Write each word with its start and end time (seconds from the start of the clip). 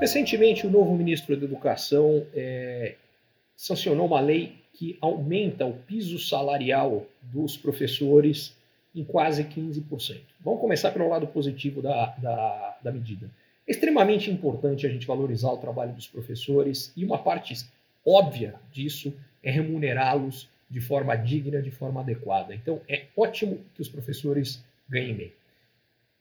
Recentemente, 0.00 0.66
o 0.66 0.70
novo 0.70 0.94
ministro 0.94 1.36
da 1.36 1.44
Educação 1.44 2.26
é, 2.32 2.94
sancionou 3.56 4.06
uma 4.06 4.20
lei 4.20 4.56
que 4.72 4.96
aumenta 5.00 5.66
o 5.66 5.72
piso 5.72 6.18
salarial 6.18 7.04
dos 7.20 7.56
professores 7.56 8.56
em 8.94 9.04
quase 9.04 9.44
15%. 9.44 10.20
Vamos 10.40 10.60
começar 10.60 10.92
pelo 10.92 11.08
lado 11.08 11.26
positivo 11.26 11.82
da, 11.82 12.06
da, 12.16 12.78
da 12.82 12.92
medida. 12.92 13.28
É 13.66 13.70
extremamente 13.72 14.30
importante 14.30 14.86
a 14.86 14.90
gente 14.90 15.06
valorizar 15.06 15.50
o 15.50 15.58
trabalho 15.58 15.92
dos 15.92 16.06
professores 16.06 16.92
e 16.96 17.04
uma 17.04 17.18
parte 17.18 17.54
óbvia 18.06 18.54
disso 18.72 19.12
é 19.42 19.50
remunerá-los 19.50 20.48
de 20.70 20.80
forma 20.80 21.16
digna, 21.16 21.60
de 21.60 21.70
forma 21.70 22.00
adequada. 22.00 22.54
Então, 22.54 22.80
é 22.88 23.06
ótimo 23.16 23.60
que 23.74 23.82
os 23.82 23.88
professores 23.88 24.64
ganhem 24.88 25.14
bem. 25.14 25.32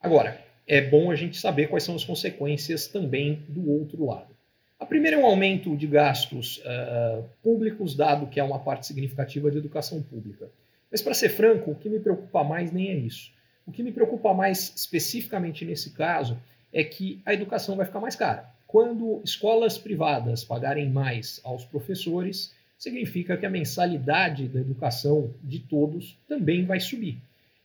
Agora, 0.02 0.40
é 0.68 0.82
bom 0.82 1.10
a 1.10 1.16
gente 1.16 1.38
saber 1.38 1.68
quais 1.68 1.84
são 1.84 1.96
as 1.96 2.04
consequências 2.04 2.88
também 2.88 3.42
do 3.48 3.72
outro 3.72 4.06
lado. 4.06 4.36
A 4.80 4.86
primeira 4.86 5.18
é 5.18 5.20
um 5.20 5.26
aumento 5.26 5.76
de 5.76 5.88
gastos 5.88 6.58
uh, 6.58 7.24
públicos, 7.42 7.96
dado 7.96 8.28
que 8.28 8.40
é 8.40 8.44
uma 8.44 8.60
parte 8.60 8.86
significativa 8.86 9.50
de 9.50 9.58
educação 9.58 10.04
pública. 10.04 10.50
Mas, 10.92 11.02
para 11.02 11.14
ser 11.14 11.30
franco, 11.30 11.72
o 11.72 11.76
que 11.76 11.90
me 11.90 12.00
preocupa 12.00 12.44
mais 12.44 12.72
nem 12.72 12.90
é 12.90 12.96
isso. 12.96 13.32
O 13.66 13.72
que 13.72 13.82
me 13.82 13.92
preocupa 13.92 14.34
mais 14.34 14.74
especificamente 14.76 15.66
nesse 15.66 15.92
caso 15.92 16.38
é 16.72 16.84
que 16.84 17.22
a 17.26 17.34
educação 17.34 17.76
vai 17.76 17.86
ficar 17.86 18.00
mais 18.00 18.16
cara. 18.16 18.50
Quando 18.68 19.22
escolas 19.24 19.78
privadas 19.78 20.44
pagarem 20.44 20.90
mais 20.90 21.42
aos 21.44 21.66
professores, 21.66 22.54
significa 22.78 23.36
que 23.36 23.46
a 23.46 23.50
mensalidade 23.50 24.48
da 24.48 24.60
educação 24.60 25.34
de 25.44 25.60
todos 25.60 26.18
também 26.28 26.66
vai 26.66 26.80
subir. 26.80 27.18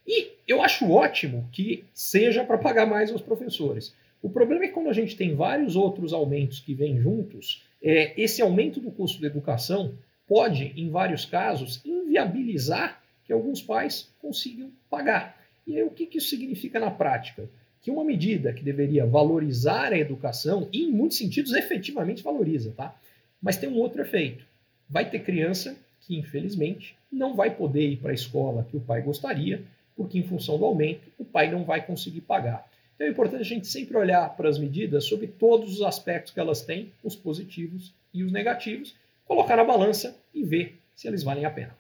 E 0.07 0.33
eu 0.47 0.63
acho 0.63 0.91
ótimo 0.91 1.49
que 1.53 1.85
seja 1.95 2.45
para 2.45 2.59
pagar 2.59 2.87
mais 2.87 3.11
aos 3.11 3.23
professores. 3.23 3.95
O 4.23 4.31
problema 4.31 4.65
é 4.65 4.69
que 4.69 4.75
quando 4.75 4.89
a 4.89 4.93
gente 4.93 5.17
tem 5.17 5.35
vários 5.35 5.77
outros 5.77 6.13
aumentos 6.13 6.61
que 6.61 6.75
vêm 6.75 6.99
juntos, 6.99 7.65
é, 7.83 8.13
esse 8.21 8.41
aumento 8.41 8.81
do 8.81 8.91
custo 8.91 9.21
da 9.21 9.27
educação 9.27 9.95
pode, 10.27 10.73
em 10.77 10.91
vários 10.91 11.25
casos, 11.25 11.81
inviabilizar 11.85 13.03
que 13.25 13.33
alguns 13.33 13.61
pais 13.61 14.13
consigam 14.21 14.71
pagar. 14.89 15.41
E 15.67 15.77
aí, 15.77 15.83
o 15.83 15.91
que, 15.91 16.07
que 16.07 16.19
isso 16.19 16.29
significa 16.29 16.79
na 16.79 16.91
prática? 16.91 17.49
Que 17.81 17.91
uma 17.91 18.05
medida 18.05 18.53
que 18.53 18.63
deveria 18.63 19.05
valorizar 19.05 19.93
a 19.93 19.99
educação, 19.99 20.69
e 20.73 20.85
em 20.85 20.93
muitos 20.93 21.19
sentidos 21.19 21.53
efetivamente 21.53 22.23
valoriza, 22.23 22.73
tá? 22.77 22.97
mas 23.41 23.57
tem 23.57 23.69
um 23.69 23.79
outro 23.79 24.01
efeito. 24.01 24.45
Vai 24.89 25.11
ter 25.11 25.25
criança 25.25 25.77
que, 26.01 26.17
infelizmente, 26.17 26.97
não 27.11 27.35
vai 27.35 27.55
poder 27.55 27.89
ir 27.89 27.97
para 27.97 28.13
a 28.13 28.15
escola 28.15 28.67
que 28.71 28.77
o 28.77 28.81
pai 28.81 29.03
gostaria, 29.03 29.65
porque, 29.97 30.19
em 30.19 30.23
função 30.23 30.59
do 30.59 30.65
aumento, 30.65 31.09
o 31.19 31.25
pai 31.25 31.51
não 31.51 31.65
vai 31.65 31.85
conseguir 31.85 32.23
pagar. 32.23 32.67
Então 32.95 33.07
é 33.07 33.11
importante 33.11 33.41
a 33.41 33.45
gente 33.45 33.67
sempre 33.67 33.97
olhar 33.97 34.37
para 34.37 34.49
as 34.49 34.59
medidas 34.59 35.05
sobre 35.05 35.27
todos 35.27 35.75
os 35.75 35.83
aspectos 35.83 36.33
que 36.33 36.41
elas 36.41 36.63
têm, 36.63 36.93
os 37.03 37.17
positivos 37.17 37.95
e 38.13 38.23
os 38.23 38.31
negativos, 38.31 38.95
colocar 39.27 39.57
na 39.57 39.65
balança 39.65 40.17
e 40.33 40.45
ver 40.45 40.79
se 40.95 41.09
eles 41.09 41.23
valem 41.23 41.45
a 41.45 41.51
pena. 41.51 41.77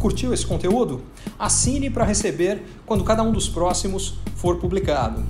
Curtiu 0.00 0.32
esse 0.32 0.46
conteúdo? 0.46 1.02
Assine 1.38 1.90
para 1.90 2.04
receber 2.04 2.62
quando 2.86 3.04
cada 3.04 3.22
um 3.22 3.32
dos 3.32 3.48
próximos 3.48 4.18
for 4.36 4.60
publicado. 4.60 5.24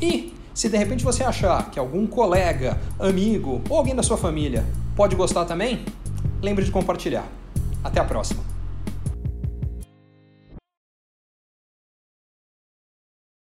E 0.00 0.32
se 0.52 0.68
de 0.68 0.76
repente 0.76 1.04
você 1.04 1.24
achar 1.24 1.70
que 1.70 1.78
algum 1.78 2.06
colega, 2.06 2.78
amigo 2.98 3.62
ou 3.68 3.78
alguém 3.78 3.94
da 3.94 4.02
sua 4.02 4.18
família 4.18 4.66
pode 5.00 5.16
gostar 5.16 5.46
também, 5.46 5.82
lembre 6.42 6.62
de 6.62 6.70
compartilhar. 6.70 7.24
Até 7.82 8.00
a 8.00 8.04
próxima! 8.04 8.49